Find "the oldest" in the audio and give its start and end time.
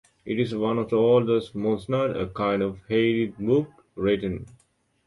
0.89-1.53